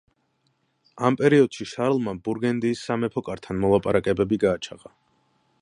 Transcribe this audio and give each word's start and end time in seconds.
ამ 1.09 1.17
პერიოდში 1.19 1.67
შარლმა 1.73 2.15
ბურგუნდიის 2.29 2.83
სამეფო 2.89 3.27
კართან 3.31 3.63
მოლაპარაკებები 3.67 4.45
გააჩაღა. 4.47 4.97